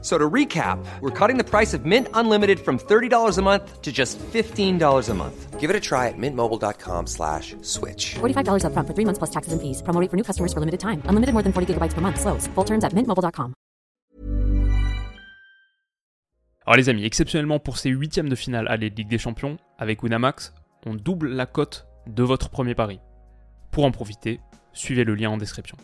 [0.00, 3.90] So to recap, we're cutting the price of Mint Unlimited from $30 a month to
[3.90, 5.58] just $15 a month.
[5.58, 8.14] Give it a try at mintmobile.com slash switch.
[8.20, 9.82] $45 upfront for three months plus taxes and fees.
[9.82, 11.02] Promo rate for new customers for limited time.
[11.08, 12.20] Unlimited more than 40 gigabytes per month.
[12.20, 12.46] Slows.
[12.54, 13.54] Full terms at mintmobile.com.
[16.68, 20.02] Alors les amis, exceptionnellement pour ces huitièmes de finale à la Ligue des Champions, avec
[20.02, 20.52] Winamax,
[20.84, 23.00] on double la cote de votre premier pari.
[23.70, 24.38] Pour en profiter,
[24.74, 25.78] suivez le lien en description.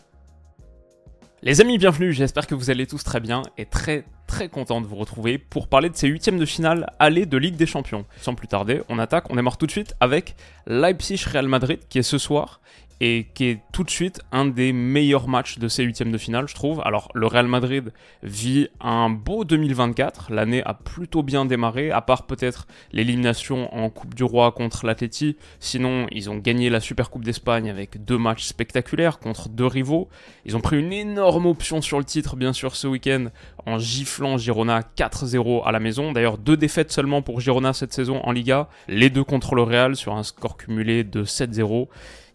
[1.43, 4.87] Les amis, bienvenue, j'espère que vous allez tous très bien et très très content de
[4.87, 8.05] vous retrouver pour parler de ces huitièmes de finale aller de Ligue des Champions.
[8.21, 10.35] Sans plus tarder, on attaque, on démarre tout de suite avec
[10.65, 12.61] Leipzig-Real Madrid qui est ce soir
[13.01, 16.47] et qui est tout de suite un des meilleurs matchs de ces huitièmes de finale,
[16.47, 16.81] je trouve.
[16.85, 17.91] Alors, le Real Madrid
[18.23, 20.31] vit un beau 2024.
[20.31, 25.35] L'année a plutôt bien démarré, à part peut-être l'élimination en Coupe du Roi contre l'Atleti.
[25.59, 30.07] Sinon, ils ont gagné la Super Coupe d'Espagne avec deux matchs spectaculaires contre deux rivaux.
[30.45, 33.27] Ils ont pris une énorme option sur le titre, bien sûr, ce week-end,
[33.65, 36.13] en giflant Girona 4-0 à la maison.
[36.13, 39.95] D'ailleurs, deux défaites seulement pour Girona cette saison en Liga, les deux contre le Real
[39.95, 41.87] sur un score cumulé de 7-0.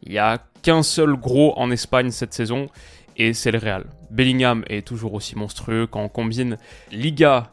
[0.02, 2.68] Il n'y a qu'un seul gros en Espagne cette saison,
[3.16, 3.84] et c'est le Real.
[4.10, 6.56] Bellingham est toujours aussi monstrueux quand on combine
[6.90, 7.52] Liga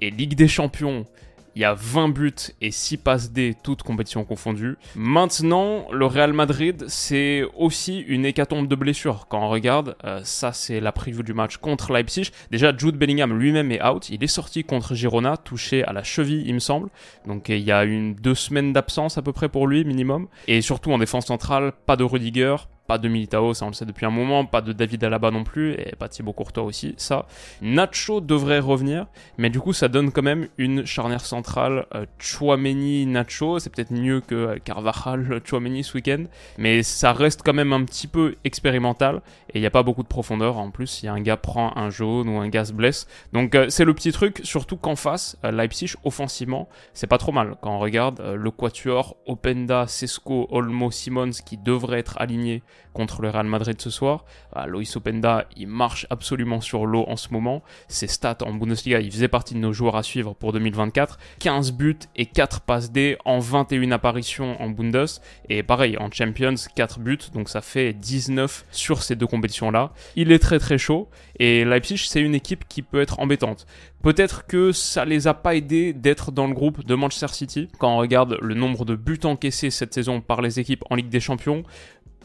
[0.00, 1.06] et Ligue des Champions.
[1.58, 4.76] Il y a 20 buts et 6 passes D, toutes compétitions confondues.
[4.94, 9.26] Maintenant, le Real Madrid, c'est aussi une hécatombe de blessures.
[9.28, 12.30] Quand on regarde, euh, ça c'est la preview du match contre Leipzig.
[12.52, 14.08] Déjà, Jude Bellingham lui-même est out.
[14.08, 16.90] Il est sorti contre Girona, touché à la cheville, il me semble.
[17.26, 20.28] Donc il y a une deux semaines d'absence à peu près pour lui, minimum.
[20.46, 22.54] Et surtout en défense centrale, pas de Rudiger,
[22.88, 25.44] pas de Militao, ça on le sait depuis un moment, pas de David Alaba non
[25.44, 27.26] plus, et pas Thibaut Courtois aussi, ça.
[27.62, 33.60] Nacho devrait revenir, mais du coup ça donne quand même une charnière centrale euh, Chouameni-Nacho,
[33.60, 36.24] c'est peut-être mieux que euh, Carvajal Chouameni ce week-end,
[36.56, 40.02] mais ça reste quand même un petit peu expérimental, et il n'y a pas beaucoup
[40.02, 43.06] de profondeur, en plus si un gars prend un jaune ou un gars se blesse.
[43.32, 47.32] Donc euh, c'est le petit truc, surtout qu'en face, euh, Leipzig offensivement, c'est pas trop
[47.32, 47.56] mal.
[47.60, 52.62] Quand on regarde euh, le quatuor, Openda, Sesco, Olmo, Simons qui devrait être aligné
[52.92, 54.24] contre le Real Madrid ce soir.
[54.52, 57.62] Ah, Loïs Openda, il marche absolument sur l'eau en ce moment.
[57.86, 61.18] Ses stats en Bundesliga, il faisait partie de nos joueurs à suivre pour 2024.
[61.38, 65.06] 15 buts et 4 passes D en 21 apparitions en Bundes.
[65.48, 69.92] Et pareil, en Champions, 4 buts, donc ça fait 19 sur ces deux compétitions-là.
[70.16, 71.08] Il est très très chaud.
[71.38, 73.66] Et Leipzig, c'est une équipe qui peut être embêtante.
[74.02, 77.68] Peut-être que ça les a pas aidés d'être dans le groupe de Manchester City.
[77.78, 81.08] Quand on regarde le nombre de buts encaissés cette saison par les équipes en Ligue
[81.08, 81.64] des Champions,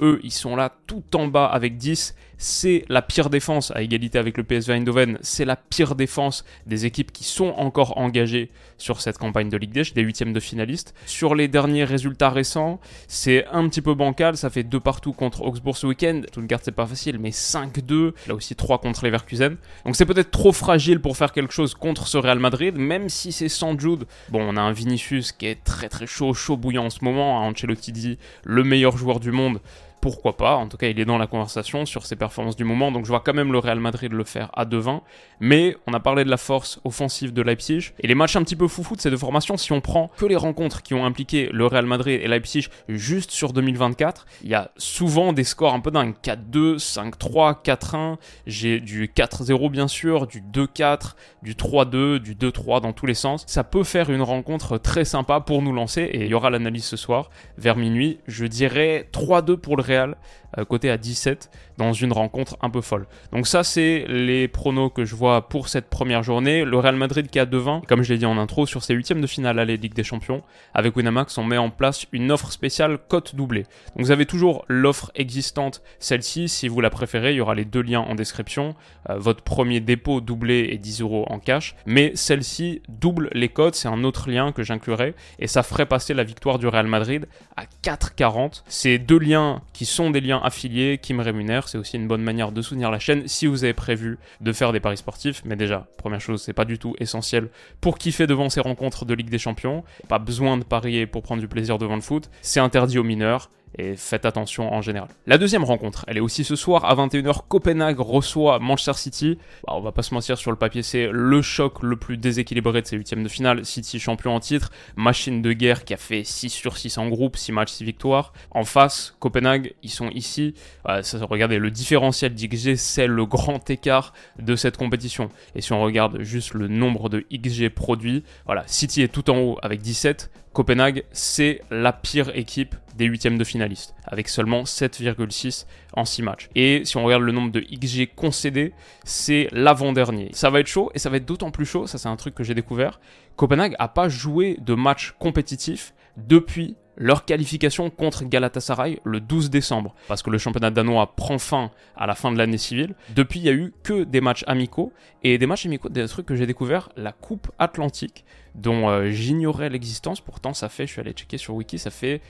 [0.01, 2.15] eux, ils sont là tout en bas avec 10.
[2.37, 5.17] C'est la pire défense à égalité avec le PSV Eindhoven.
[5.21, 9.71] C'est la pire défense des équipes qui sont encore engagées sur cette campagne de Ligue
[9.71, 10.93] des, des huitièmes de finalistes.
[11.05, 14.35] Sur les derniers résultats récents, c'est un petit peu bancal.
[14.37, 16.21] Ça fait deux partout contre Augsbourg ce week-end.
[16.27, 18.13] Stuttgart, c'est pas facile, mais 5-2.
[18.27, 19.57] Là aussi 3 contre Leverkusen.
[19.85, 23.31] Donc c'est peut-être trop fragile pour faire quelque chose contre ce Real Madrid, même si
[23.31, 24.05] c'est sans Jude.
[24.29, 27.45] Bon, on a un Vinicius qui est très très chaud, chaud bouillant en ce moment.
[27.45, 29.59] Ancelotti dit le meilleur joueur du monde
[30.03, 30.55] pourquoi pas.
[30.55, 33.07] En tout cas, il est dans la conversation sur ses performances du moment, donc je
[33.07, 34.99] vois quand même le Real Madrid le faire à 2-20.
[35.39, 38.57] Mais on a parlé de la force offensive de Leipzig et les matchs un petit
[38.57, 39.55] peu foufou de ces deux formations.
[39.55, 43.31] Si on prend que les rencontres qui ont impliqué le Real Madrid et Leipzig juste
[43.31, 48.17] sur 2024, il y a souvent des scores un peu dingues 4-2, 5-3, 4-1.
[48.45, 53.45] J'ai du 4-0 bien sûr, du 2-4, du 3-2, du 2-3 dans tous les sens.
[53.47, 56.83] Ça peut faire une rencontre très sympa pour nous lancer et il y aura l'analyse
[56.83, 58.19] ce soir vers minuit.
[58.27, 60.15] Je dirais 3-2 pour le Real Real,
[60.57, 63.07] euh, côté à 17, dans une rencontre un peu folle.
[63.31, 66.63] Donc ça, c'est les pronos que je vois pour cette première journée.
[66.65, 69.21] Le Real Madrid qui a 2-20, comme je l'ai dit en intro, sur ses huitièmes
[69.21, 70.43] de finale à la Ligue des Champions,
[70.73, 73.63] avec Winamax, on met en place une offre spéciale cote doublée.
[73.95, 77.65] Donc vous avez toujours l'offre existante, celle-ci, si vous la préférez, il y aura les
[77.65, 78.75] deux liens en description.
[79.09, 83.75] Euh, votre premier dépôt doublé est 10 euros en cash, mais celle-ci double les cotes,
[83.75, 87.27] c'est un autre lien que j'inclurai, et ça ferait passer la victoire du Real Madrid
[87.55, 88.63] à 4,40.
[88.67, 92.21] C'est deux liens qui sont des liens affiliés, qui me rémunèrent, c'est aussi une bonne
[92.21, 95.41] manière de soutenir la chaîne si vous avez prévu de faire des paris sportifs.
[95.45, 97.49] Mais déjà, première chose, c'est pas du tout essentiel
[97.81, 99.83] pour kiffer devant ces rencontres de Ligue des Champions.
[100.07, 102.29] Pas besoin de parier pour prendre du plaisir devant le foot.
[102.41, 105.09] C'est interdit aux mineurs et faites attention en général.
[105.25, 107.41] La deuxième rencontre, elle est aussi ce soir à 21h.
[107.47, 109.37] Copenhague reçoit Manchester City.
[109.65, 112.81] Bah, on va pas se mentir sur le papier, c'est le choc le plus déséquilibré
[112.81, 113.65] de ces huitièmes de finale.
[113.65, 117.37] City champion en titre, machine de guerre qui a fait 6 sur 6 en groupe,
[117.37, 118.33] 6 matchs, 6 victoires.
[118.51, 120.53] En face, Copenhague, ils sont ici.
[120.85, 125.29] regardez, le différentiel d'XG, c'est le grand écart de cette compétition.
[125.55, 129.37] Et si on regarde juste le nombre de XG produits, voilà, City est tout en
[129.37, 130.29] haut avec 17.
[130.53, 136.49] Copenhague, c'est la pire équipe des huitièmes de finalistes, avec seulement 7,6 en 6 matchs.
[136.53, 138.71] Et si on regarde le nombre de XG concédés,
[139.03, 140.29] c'est l'avant-dernier.
[140.33, 142.35] Ça va être chaud, et ça va être d'autant plus chaud, ça c'est un truc
[142.35, 142.99] que j'ai découvert,
[143.35, 149.95] Copenhague a pas joué de match compétitif depuis leur qualification contre Galatasaray le 12 décembre,
[150.07, 152.93] parce que le championnat danois prend fin à la fin de l'année civile.
[153.15, 156.27] Depuis, il y a eu que des matchs amicaux, et des matchs amicaux, des trucs
[156.27, 158.23] que j'ai découvert, la Coupe Atlantique,
[158.55, 162.21] dont euh, j'ignorais l'existence, pourtant ça fait, je suis allé checker sur Wiki, ça fait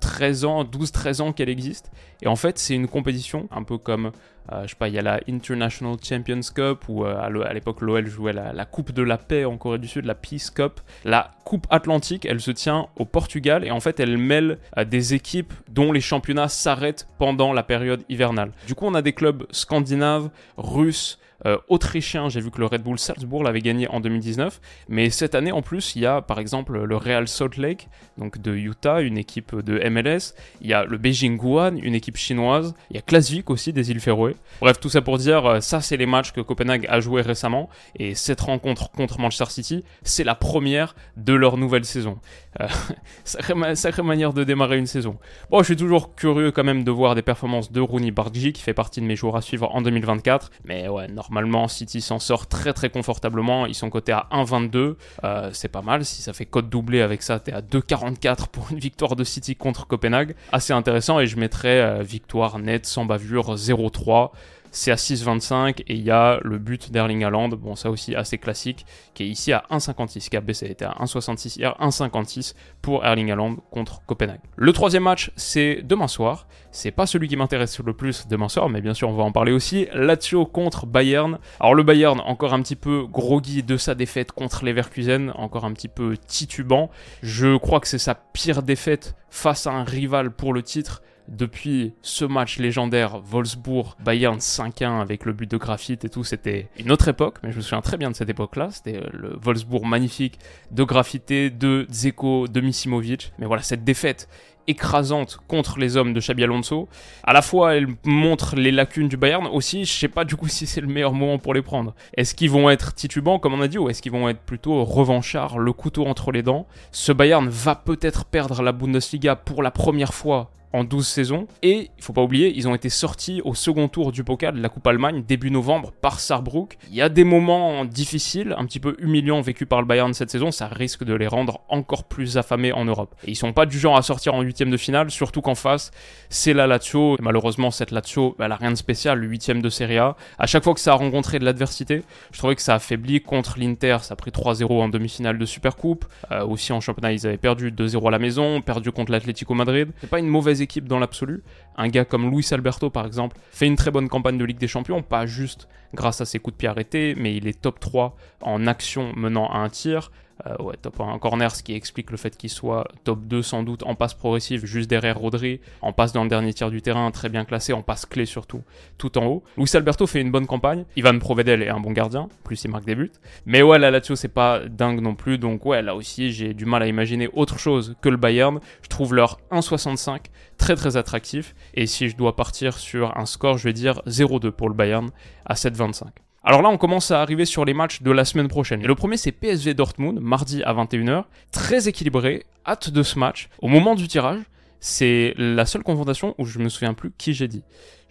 [0.00, 1.90] 13 euh, ans, 12-13 ans qu'elle existe,
[2.22, 4.12] et en fait c'est une compétition, un peu comme,
[4.50, 8.06] euh, je sais pas, il y a la International Champions Cup, ou à l'époque l'OL
[8.06, 11.66] jouait la, Coupe de la Paix en Corée du Sud, la Peace Cup, la Coupe
[11.68, 16.00] Atlantique, elle se tient au Portugal, et en fait elle mêle des équipes dont les
[16.00, 18.52] championnats s'arrêtent pendant la période hivernale.
[18.66, 22.28] Du coup on a des clubs scandinaves, russes, euh, autrichien.
[22.28, 24.60] J'ai vu que le Red Bull Salzbourg l'avait gagné en 2019.
[24.88, 28.38] Mais cette année, en plus, il y a par exemple le Real Salt Lake, donc
[28.38, 30.34] de Utah, une équipe de MLS.
[30.60, 32.74] Il y a le Beijing Guan, une équipe chinoise.
[32.90, 34.36] Il y a Klasvik aussi des îles Féroé.
[34.60, 37.68] Bref, tout ça pour dire, euh, ça c'est les matchs que Copenhague a joué récemment.
[37.96, 42.18] Et cette rencontre contre Manchester City, c'est la première de leur nouvelle saison.
[42.60, 42.66] Euh,
[43.24, 45.18] sacrée, manière de démarrer une saison.
[45.50, 48.62] Bon, je suis toujours curieux quand même de voir des performances de Rooney Bargi, qui
[48.62, 50.50] fait partie de mes joueurs à suivre en 2024.
[50.64, 53.66] Mais ouais, normalement, City s'en sort très très confortablement.
[53.66, 54.96] Ils sont cotés à 1,22.
[55.24, 56.04] Euh, c'est pas mal.
[56.04, 59.56] Si ça fait code doublé avec ça, t'es à 2,44 pour une victoire de City
[59.56, 60.34] contre Copenhague.
[60.52, 61.20] Assez intéressant.
[61.20, 64.30] Et je mettrais euh, victoire nette sans bavure 0-3
[64.70, 68.38] c'est à 6,25 et il y a le but d'Erling Haaland, bon ça aussi assez
[68.38, 73.04] classique, qui est ici à 1,56, qui a baissé, était à 1,66 hier, 1,56 pour
[73.04, 74.40] Erling Haaland contre Copenhague.
[74.56, 78.68] Le troisième match, c'est demain soir, c'est pas celui qui m'intéresse le plus demain soir,
[78.68, 81.38] mais bien sûr on va en parler aussi, Lazio contre Bayern.
[81.60, 85.72] Alors le Bayern, encore un petit peu groggy de sa défaite contre Leverkusen, encore un
[85.72, 86.90] petit peu titubant,
[87.22, 91.94] je crois que c'est sa pire défaite face à un rival pour le titre, depuis
[92.02, 97.08] ce match légendaire Wolfsburg-Bayern 5-1 avec le but de graphite et tout, c'était une autre
[97.08, 98.68] époque, mais je me souviens très bien de cette époque-là.
[98.70, 100.38] C'était euh, le Wolfsburg magnifique
[100.70, 103.32] de graffité, de Zeko, de Misimovic.
[103.38, 104.28] Mais voilà, cette défaite
[104.68, 106.88] écrasante contre les hommes de Xabi Alonso.
[107.24, 109.46] À la fois, elle montre les lacunes du Bayern.
[109.46, 111.94] Aussi, je sais pas du coup si c'est le meilleur moment pour les prendre.
[112.16, 114.84] Est-ce qu'ils vont être titubants, comme on a dit, ou est-ce qu'ils vont être plutôt
[114.84, 116.66] revanchards, le couteau entre les dents?
[116.92, 121.46] Ce Bayern va peut-être perdre la Bundesliga pour la première fois en 12 saisons.
[121.62, 124.60] Et il faut pas oublier, ils ont été sortis au second tour du pokal de
[124.60, 126.78] la Coupe Allemagne début novembre par Saarbrück.
[126.90, 130.30] Il y a des moments difficiles, un petit peu humiliants vécus par le Bayern cette
[130.30, 133.14] saison, ça risque de les rendre encore plus affamés en Europe.
[133.24, 135.90] Et ils sont pas du genre à sortir en huitième de finale, surtout qu'en face,
[136.28, 137.16] c'est la Lazio.
[137.16, 140.16] Et malheureusement, cette Lazio, elle a rien de spécial, le huitième de Serie A.
[140.38, 143.20] À chaque fois que ça a rencontré de l'adversité, je trouvais que ça a affaibli
[143.20, 146.04] contre l'Inter, ça a pris 3-0 en demi-finale de Supercoupe.
[146.30, 149.90] Euh, aussi en championnat, ils avaient perdu 2-0 à la maison, perdu contre l'Atlético Madrid.
[150.00, 151.42] C'est pas une mauvaise équipe dans l'absolu.
[151.76, 154.68] Un gars comme Luis Alberto, par exemple, fait une très bonne campagne de Ligue des
[154.68, 158.16] Champions, pas juste grâce à ses coups de pied arrêtés, mais il est top 3
[158.42, 160.10] en action menant à un tir.
[160.46, 163.42] Euh, ouais, top 1 en corner, ce qui explique le fait qu'il soit top 2
[163.42, 166.80] sans doute en passe progressive, juste derrière Rodri, en passe dans le dernier tiers du
[166.80, 168.62] terrain, très bien classé, en passe clé surtout,
[168.98, 169.42] tout en haut.
[169.56, 172.84] Luis Alberto fait une bonne campagne, Ivan Provedel est un bon gardien, plus il marque
[172.84, 173.10] des buts.
[173.46, 176.66] Mais ouais, la Lazio c'est pas dingue non plus, donc ouais, là aussi j'ai du
[176.66, 178.60] mal à imaginer autre chose que le Bayern.
[178.82, 180.20] Je trouve leur 1,65
[180.56, 184.50] très très attractif, et si je dois partir sur un score, je vais dire 0-2
[184.50, 185.10] pour le Bayern
[185.46, 186.04] à 7,25.
[186.48, 188.80] Alors là, on commence à arriver sur les matchs de la semaine prochaine.
[188.80, 191.24] Et le premier, c'est PSV Dortmund, mardi à 21h.
[191.52, 193.50] Très équilibré, hâte de ce match.
[193.60, 194.40] Au moment du tirage,
[194.80, 197.64] c'est la seule confrontation où je me souviens plus qui j'ai dit.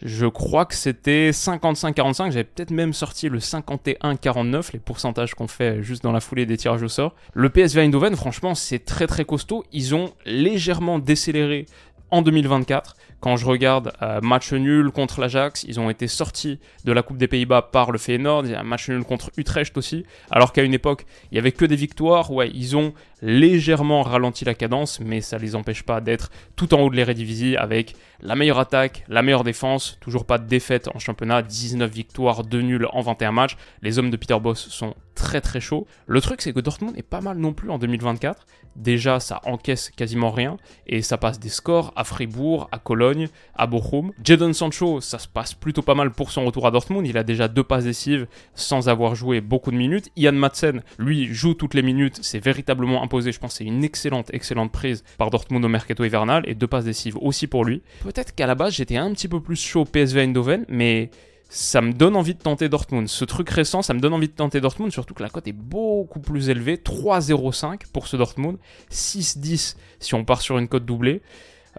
[0.03, 5.81] Je crois que c'était 55-45, j'avais peut-être même sorti le 51-49, les pourcentages qu'on fait
[5.81, 7.15] juste dans la foulée des tirages au sort.
[7.33, 9.63] Le PSV Eindhoven, franchement, c'est très très costaud.
[9.71, 11.65] Ils ont légèrement décéléré
[12.11, 12.95] en 2024.
[13.19, 17.17] Quand je regarde euh, match nul contre l'Ajax, ils ont été sortis de la Coupe
[17.17, 18.45] des Pays-Bas par le Feyenoord.
[18.45, 20.05] Il un match nul contre Utrecht aussi.
[20.29, 22.31] Alors qu'à une époque, il y avait que des victoires.
[22.31, 22.93] Ouais, ils ont
[23.23, 27.57] légèrement ralenti la cadence, mais ça les empêche pas d'être tout en haut de l'Eredivisie
[27.57, 32.43] avec la meilleure attaque, la meilleure défense, toujours pas de défaite en championnat, 19 victoires,
[32.43, 33.57] 2 nuls en 21 matchs.
[33.81, 35.87] Les hommes de Peter Boss sont très très chauds.
[36.05, 38.45] Le truc c'est que Dortmund est pas mal non plus en 2024.
[38.75, 43.65] Déjà ça encaisse quasiment rien et ça passe des scores à Fribourg, à Cologne, à
[43.65, 44.11] Bochum.
[44.23, 47.07] Jadon Sancho, ça se passe plutôt pas mal pour son retour à Dortmund.
[47.07, 50.11] Il a déjà deux passes décisives sans avoir joué beaucoup de minutes.
[50.15, 52.19] Ian Madsen, lui, joue toutes les minutes.
[52.21, 53.31] C'est véritablement imposé.
[53.31, 56.85] Je pense c'est une excellente, excellente prise par Dortmund au mercato hivernal et deux passes
[56.85, 57.81] décisives aussi pour lui.
[58.07, 61.11] Peut-être qu'à la base j'étais un petit peu plus chaud PSV Eindhoven, mais
[61.49, 63.09] ça me donne envie de tenter Dortmund.
[63.09, 65.51] Ce truc récent, ça me donne envie de tenter Dortmund, surtout que la cote est
[65.51, 66.77] beaucoup plus élevée.
[66.77, 68.59] 3,05 pour ce Dortmund,
[68.89, 71.21] 6,10 si on part sur une cote doublée.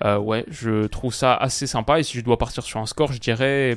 [0.05, 1.99] Euh, ouais, je trouve ça assez sympa.
[1.99, 3.76] Et si je dois partir sur un score, je dirais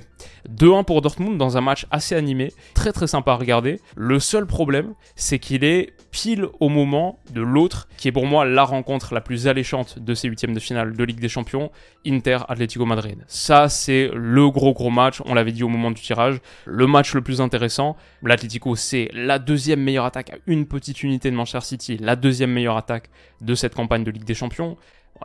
[0.50, 3.80] 2-1 pour Dortmund dans un match assez animé, très très sympa à regarder.
[3.96, 8.46] Le seul problème, c'est qu'il est pile au moment de l'autre, qui est pour moi
[8.46, 11.72] la rencontre la plus alléchante de ces huitièmes de finale de Ligue des Champions,
[12.06, 13.24] Inter Atlético Madrid.
[13.28, 15.22] Ça, c'est le gros gros match.
[15.26, 17.96] On l'avait dit au moment du tirage, le match le plus intéressant.
[18.24, 22.52] L'Atlético, c'est la deuxième meilleure attaque à une petite unité de Manchester City, la deuxième
[22.52, 23.10] meilleure attaque
[23.40, 24.78] de cette campagne de Ligue des Champions.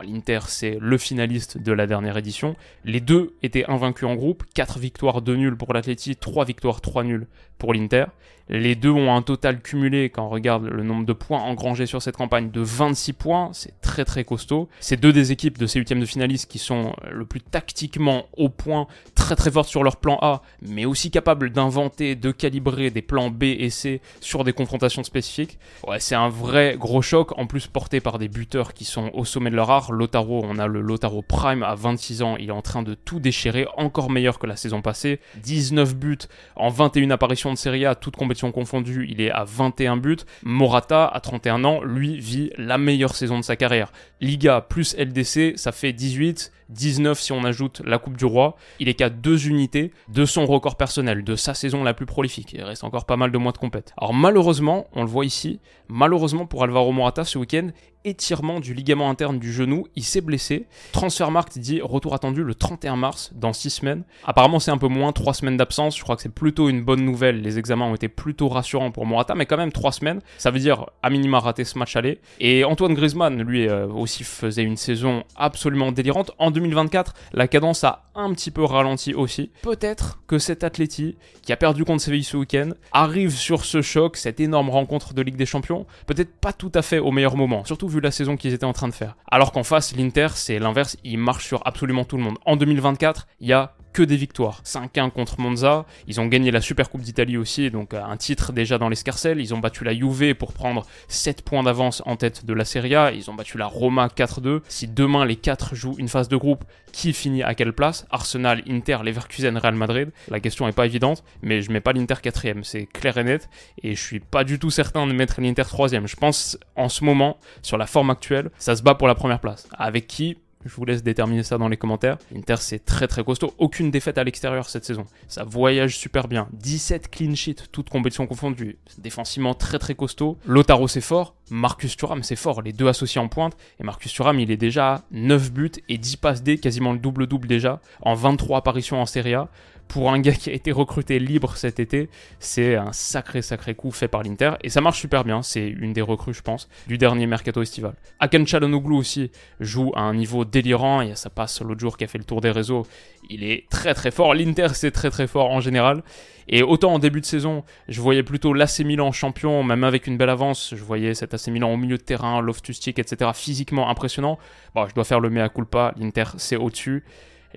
[0.03, 2.55] L'Inter, c'est le finaliste de la dernière édition.
[2.85, 4.43] Les deux étaient invaincus en groupe.
[4.53, 7.27] 4 victoires, 2 nuls pour l'Atleti, 3 victoires, 3 nuls
[7.57, 8.05] pour l'Inter.
[8.49, 12.01] Les deux ont un total cumulé, quand on regarde le nombre de points engrangés sur
[12.01, 13.49] cette campagne, de 26 points.
[13.51, 14.69] C'est très très costaud.
[14.79, 18.47] C'est deux des équipes de ces huitièmes de finalistes qui sont le plus tactiquement au
[18.47, 23.01] point, très très fortes sur leur plan A, mais aussi capables d'inventer, de calibrer des
[23.01, 25.59] plans B et C sur des confrontations spécifiques.
[25.99, 29.49] C'est un vrai gros choc, en plus porté par des buteurs qui sont au sommet
[29.49, 29.86] de leur art.
[29.91, 33.19] Lotaro, on a le Lotaro Prime à 26 ans, il est en train de tout
[33.19, 35.19] déchirer, encore meilleur que la saison passée.
[35.43, 36.17] 19 buts
[36.55, 40.17] en 21 apparitions de Serie A, toutes compétitions confondues, il est à 21 buts.
[40.43, 43.91] Morata, à 31 ans, lui vit la meilleure saison de sa carrière.
[44.21, 46.51] Liga plus LDC, ça fait 18.
[46.69, 48.55] 19 si on ajoute la Coupe du Roi.
[48.79, 52.53] Il est qu'à deux unités de son record personnel, de sa saison la plus prolifique.
[52.53, 53.93] Il reste encore pas mal de mois de compète.
[53.97, 57.69] Alors malheureusement, on le voit ici, malheureusement pour Alvaro Morata ce week-end,
[58.07, 60.67] étirement du ligament interne du genou, il s'est blessé.
[60.91, 64.03] Transfermarkt dit retour attendu le 31 mars, dans 6 semaines.
[64.25, 67.03] Apparemment c'est un peu moins, 3 semaines d'absence, je crois que c'est plutôt une bonne
[67.03, 70.51] nouvelle, les examens ont été plutôt rassurants pour Morata, mais quand même 3 semaines, ça
[70.51, 72.19] veut dire à minima rater ce match aller.
[72.39, 76.31] Et Antoine Griezmann, lui euh, aussi faisait une saison absolument délirante.
[76.39, 79.51] En 2024, la cadence a un petit peu ralenti aussi.
[79.61, 84.17] Peut-être que cet Atleti, qui a perdu contre Séville ce week-end, arrive sur ce choc,
[84.17, 87.63] cette énorme rencontre de Ligue des Champions, peut-être pas tout à fait au meilleur moment,
[87.63, 89.15] surtout vu la saison qu'ils étaient en train de faire.
[89.29, 92.37] Alors qu'en face, l'Inter, c'est l'inverse, il marche sur absolument tout le monde.
[92.45, 94.61] En 2024, il y a des victoires.
[94.63, 98.53] 5-1 contre Monza, ils ont gagné la Super Coupe d'Italie aussi, donc euh, un titre
[98.53, 102.45] déjà dans l'escarcelle, ils ont battu la Juve pour prendre 7 points d'avance en tête
[102.45, 104.61] de la Serie A, ils ont battu la Roma 4-2.
[104.67, 108.07] Si demain les 4 jouent une phase de groupe, qui finit à quelle place?
[108.09, 110.11] Arsenal, Inter, Leverkusen, Real Madrid.
[110.29, 113.49] La question est pas évidente, mais je mets pas l'Inter 4 c'est clair et net,
[113.83, 117.03] et je suis pas du tout certain de mettre l'Inter 3 Je pense en ce
[117.03, 119.67] moment, sur la forme actuelle, ça se bat pour la première place.
[119.77, 120.37] Avec qui?
[120.65, 122.17] Je vous laisse déterminer ça dans les commentaires.
[122.31, 123.53] L'Inter, c'est très très costaud.
[123.57, 125.05] Aucune défaite à l'extérieur cette saison.
[125.27, 126.47] Ça voyage super bien.
[126.53, 128.77] 17 clean sheets, toutes compétitions confondues.
[128.97, 130.37] Défensivement très très costaud.
[130.45, 131.35] Lotaro, c'est fort.
[131.49, 132.61] Marcus Thuram, c'est fort.
[132.61, 133.55] Les deux associés en pointe.
[133.79, 136.99] Et Marcus Thuram, il est déjà à 9 buts et 10 passes D, quasiment le
[136.99, 139.49] double-double déjà, en 23 apparitions en Serie A
[139.87, 143.91] pour un gars qui a été recruté libre cet été, c'est un sacré sacré coup
[143.91, 145.41] fait par l'Inter et ça marche super bien.
[145.41, 147.93] C'est une des recrues, je pense, du dernier mercato estival.
[148.19, 152.07] Akan Çalhanoğlu aussi joue à un niveau délirant et ça passe l'autre jour qui a
[152.07, 152.85] fait le tour des réseaux.
[153.29, 154.33] Il est très très fort.
[154.33, 156.03] L'Inter c'est très très fort en général.
[156.49, 160.17] Et autant en début de saison, je voyais plutôt l'AC Milan champion, même avec une
[160.17, 160.73] belle avance.
[160.75, 163.31] Je voyais cet AC Milan au milieu de terrain, Loftus-Cheek, etc.
[163.33, 164.39] Physiquement impressionnant.
[164.73, 165.93] Bon, je dois faire le mea culpa.
[165.97, 167.03] L'Inter c'est au-dessus.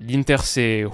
[0.00, 0.84] L'Inter c'est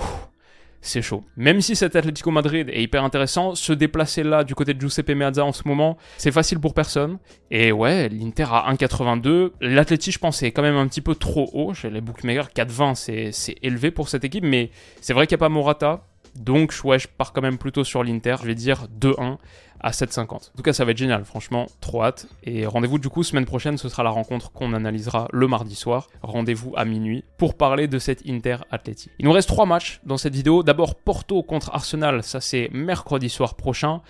[0.80, 1.24] c'est chaud.
[1.36, 5.10] Même si cet Atlético Madrid est hyper intéressant, se déplacer là du côté de Giuseppe
[5.10, 7.18] Meazza en ce moment, c'est facile pour personne.
[7.50, 9.52] Et ouais, l'Inter à 1,82.
[9.60, 11.74] L'Atleti, je pense, est quand même un petit peu trop haut.
[11.74, 15.44] Chez les bookmakers, 4,20, c'est élevé pour cette équipe, mais c'est vrai qu'il n'y a
[15.46, 16.04] pas Morata.
[16.38, 18.36] Donc, ouais, je pars quand même plutôt sur l'Inter.
[18.40, 19.38] Je vais dire 2-1
[19.80, 20.34] à 7,50.
[20.34, 22.26] En tout cas, ça va être génial, franchement, trop hâte.
[22.44, 26.08] Et rendez-vous du coup, semaine prochaine, ce sera la rencontre qu'on analysera le mardi soir.
[26.22, 29.10] Rendez-vous à minuit pour parler de cette Inter Athletic.
[29.18, 30.62] Il nous reste trois matchs dans cette vidéo.
[30.62, 34.00] D'abord, Porto contre Arsenal, ça c'est mercredi soir prochain.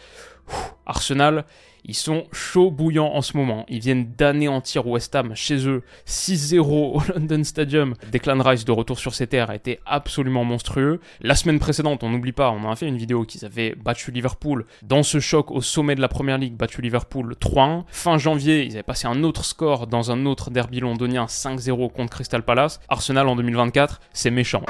[0.87, 1.45] Arsenal,
[1.89, 3.65] ils sont chauds bouillants en ce moment.
[3.69, 7.95] Ils viennent d'anéantir West Ham chez eux 6-0 au London Stadium.
[8.11, 11.01] Declan Rice de retour sur ses terres a été absolument monstrueux.
[11.21, 14.67] La semaine précédente, on n'oublie pas, on a fait une vidéo qu'ils avaient battu Liverpool
[14.83, 17.85] dans ce choc au sommet de la première ligue, battu Liverpool 3-1.
[17.89, 22.15] Fin janvier, ils avaient passé un autre score dans un autre derby londonien 5-0 contre
[22.15, 22.81] Crystal Palace.
[22.89, 24.63] Arsenal en 2024, c'est méchant.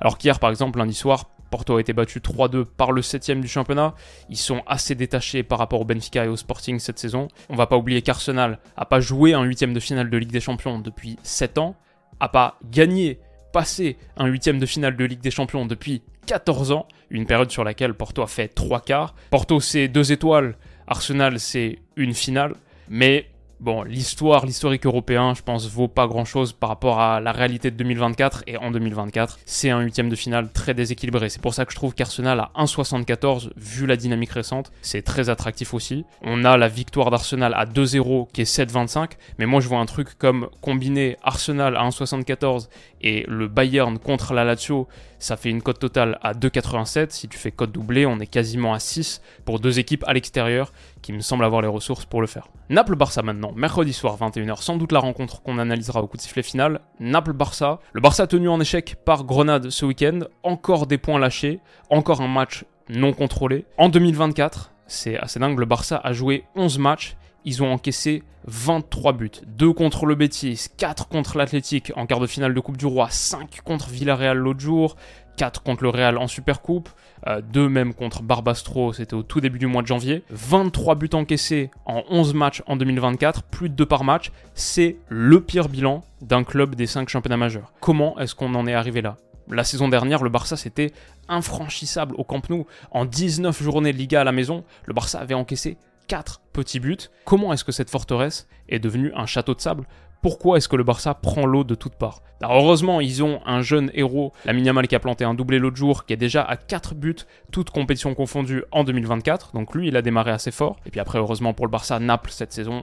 [0.00, 3.48] Alors qu'hier, par exemple, lundi soir, Porto a été battu 3-2 par le 7 du
[3.48, 3.94] championnat.
[4.28, 7.28] Ils sont assez détachés par rapport au Benfica et au Sporting cette saison.
[7.48, 10.40] On va pas oublier qu'Arsenal a pas joué un huitième de finale de Ligue des
[10.40, 11.76] Champions depuis 7 ans,
[12.20, 13.18] a pas gagné,
[13.52, 17.64] passé un huitième de finale de Ligue des Champions depuis 14 ans, une période sur
[17.64, 19.14] laquelle Porto a fait 3 quarts.
[19.30, 22.54] Porto c'est 2 étoiles, Arsenal c'est une finale,
[22.88, 23.28] mais
[23.60, 27.72] Bon, l'histoire, l'historique européen, je pense, vaut pas grand chose par rapport à la réalité
[27.72, 28.44] de 2024.
[28.46, 31.28] Et en 2024, c'est un huitième de finale très déséquilibré.
[31.28, 35.28] C'est pour ça que je trouve qu'Arsenal à 1,74, vu la dynamique récente, c'est très
[35.28, 36.04] attractif aussi.
[36.22, 39.14] On a la victoire d'Arsenal à 2-0 qui est 7,25.
[39.40, 42.68] Mais moi, je vois un truc comme combiner Arsenal à 1,74
[43.00, 44.86] et le Bayern contre la Lazio,
[45.18, 47.10] ça fait une cote totale à 2,87.
[47.10, 50.72] Si tu fais cote doublée, on est quasiment à 6 pour deux équipes à l'extérieur
[51.02, 52.48] qui me semblent avoir les ressources pour le faire.
[52.70, 56.42] Naples-Barça maintenant, mercredi soir 21h, sans doute la rencontre qu'on analysera au coup de sifflet
[56.42, 56.80] final.
[57.00, 61.60] Naples-Barça, le Barça tenu en échec par Grenade ce week-end, encore des points lâchés,
[61.90, 63.66] encore un match non contrôlé.
[63.76, 67.16] En 2024, c'est assez dingue, le Barça a joué 11 matchs
[67.48, 69.30] ils ont encaissé 23 buts.
[69.46, 73.08] 2 contre le Betis, 4 contre l'Athletic en quart de finale de Coupe du Roi,
[73.10, 74.96] 5 contre Villarreal l'autre jour,
[75.38, 76.90] 4 contre le Real en Supercoupe,
[77.26, 80.24] 2 euh, même contre Barbastro, c'était au tout début du mois de janvier.
[80.28, 84.30] 23 buts encaissés en 11 matchs en 2024, plus de 2 par match.
[84.54, 87.72] C'est le pire bilan d'un club des 5 championnats majeurs.
[87.80, 89.16] Comment est-ce qu'on en est arrivé là?
[89.50, 90.92] La saison dernière, le Barça c'était
[91.28, 92.66] infranchissable au Camp Nou.
[92.90, 96.96] En 19 journées de Liga à la maison, le Barça avait encaissé 4 petits buts.
[97.24, 99.86] Comment est-ce que cette forteresse est devenue un château de sable?
[100.20, 102.22] Pourquoi est-ce que le Barça prend l'eau de toutes parts?
[102.42, 106.06] Heureusement, ils ont un jeune héros, la Yamal qui a planté un doublé l'autre jour,
[106.06, 107.14] qui est déjà à 4 buts,
[107.52, 109.52] toutes compétitions confondues en 2024.
[109.52, 110.76] Donc lui, il a démarré assez fort.
[110.86, 112.82] Et puis après, heureusement pour le Barça, Naples cette saison,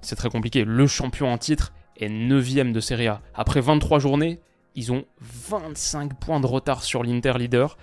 [0.00, 0.64] c'est très compliqué.
[0.64, 3.20] Le champion en titre est 9ème de Serie A.
[3.34, 4.40] Après 23 journées,
[4.74, 7.76] ils ont 25 points de retard sur l'Inter leader.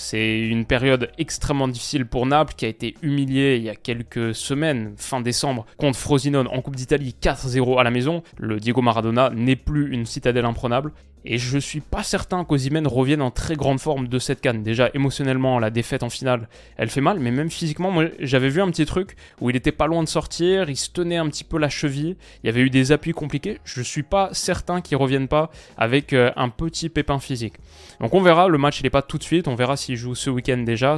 [0.00, 4.32] C'est une période extrêmement difficile pour Naples qui a été humilié il y a quelques
[4.32, 8.22] semaines, fin décembre, contre Frosinone en Coupe d'Italie 4-0 à la maison.
[8.36, 10.92] Le Diego Maradona n'est plus une citadelle imprenable.
[11.24, 14.62] Et je suis pas certain qu'Ozimène revienne en très grande forme de cette canne.
[14.62, 18.62] Déjà émotionnellement, la défaite en finale, elle fait mal, mais même physiquement, moi j'avais vu
[18.62, 21.44] un petit truc où il était pas loin de sortir, il se tenait un petit
[21.44, 23.58] peu la cheville, il y avait eu des appuis compliqués.
[23.64, 27.54] Je suis pas certain qu'il revienne pas avec euh, un petit pépin physique.
[28.00, 30.30] Donc on verra, le match il est pas tout de suite, on verra joue ce
[30.30, 30.96] week-end déjà.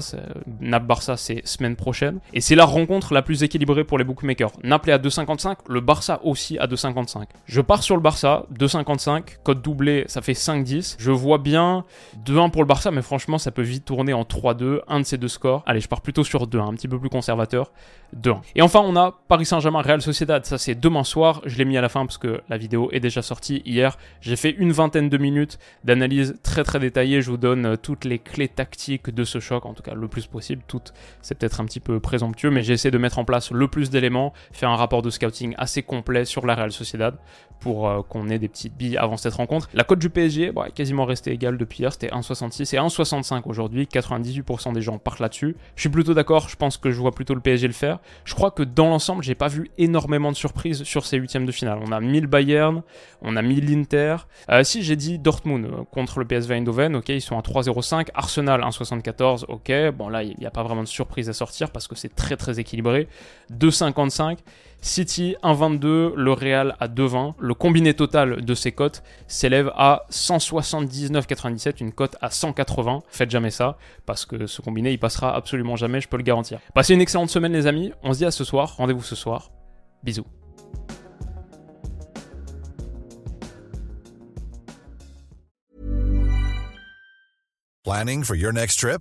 [0.61, 2.21] Naples Barça c'est semaine prochaine.
[2.33, 4.53] Et c'est la rencontre la plus équilibrée pour les bookmakers.
[4.63, 7.25] Naples est à 2,55, le Barça aussi à 2,55.
[7.47, 10.97] Je pars sur le Barça, 2,55, code doublé, ça fait 5-10.
[10.99, 11.85] Je vois bien
[12.25, 15.19] 2-1 pour le Barça, mais franchement, ça peut vite tourner en 3-2, un de ces
[15.19, 15.63] deux scores.
[15.67, 17.73] Allez, je pars plutôt sur 2-1, un petit peu plus conservateur.
[18.17, 18.41] 2-1.
[18.55, 20.45] Et enfin, on a Paris Saint-Germain, Real Sociedad.
[20.45, 21.41] Ça, c'est demain soir.
[21.45, 23.97] Je l'ai mis à la fin parce que la vidéo est déjà sortie hier.
[24.21, 27.23] J'ai fait une vingtaine de minutes d'analyse très très détaillée.
[27.23, 30.09] Je vous donne euh, toutes les clés tactiques de ce choc, en tout cas le
[30.09, 30.63] plus possible.
[30.67, 30.93] Toutes,
[31.23, 33.91] c'est peut-être un petit peu présomptueux, mais j'ai essayé de mettre en place le plus
[33.91, 37.17] d'éléments, faire un rapport de scouting assez complet sur la Real Sociedad
[37.61, 39.69] pour euh, qu'on ait des petites billes avant cette rencontre.
[39.75, 43.87] La cote du PSG est quasiment resté égal depuis hier, c'était 1,66 et 1,65 aujourd'hui.
[43.91, 45.57] 98% des gens partent là-dessus.
[45.77, 48.00] Je suis plutôt d'accord, je pense que je vois plutôt le PSG le faire.
[48.25, 51.53] Je crois que dans l'ensemble, j'ai pas vu énormément de surprises sur ces huitièmes de
[51.53, 51.79] finale.
[51.87, 52.83] On a mis le Bayern,
[53.23, 54.17] on a mis l'Inter.
[54.51, 58.09] Euh, si j'ai dit Dortmund euh, contre le PSV Eindhoven, ok, ils sont à 3,05.
[58.15, 59.73] Arsenal 1,74, ok.
[59.97, 62.37] Bon là, il n'y a pas vraiment de surprise à sortir parce que c'est très
[62.37, 63.09] très équilibré.
[63.53, 64.39] 2,55.
[64.83, 67.35] City 1,22, le Real à 2,20.
[67.39, 73.03] Le combiné total de ces cotes s'élève à 179,97, une cote à 180.
[73.09, 76.61] Faites jamais ça, parce que ce combiné, il passera absolument jamais, je peux le garantir.
[76.75, 79.51] Passez une excellente semaine les amis, on se dit à ce soir, rendez-vous ce soir.
[80.03, 80.27] Bisous.
[87.85, 89.01] Planning for your next trip?